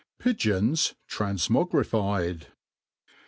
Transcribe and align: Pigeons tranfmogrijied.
Pigeons 0.17 0.95
tranfmogrijied. 1.07 2.45